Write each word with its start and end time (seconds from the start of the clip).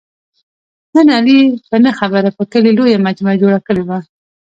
نن 0.93 1.07
علي 1.17 1.39
په 1.69 1.75
نه 1.83 1.91
خبره 1.99 2.29
په 2.37 2.43
کلي 2.51 2.71
لویه 2.77 2.97
مجمع 3.07 3.33
جوړه 3.41 3.59
کړې 3.67 3.83
وه. 3.87 3.99